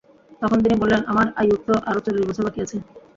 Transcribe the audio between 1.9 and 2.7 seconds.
চল্লিশ বছর বাকি